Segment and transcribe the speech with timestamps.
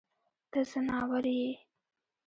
[0.51, 1.51] ته ځناور يې.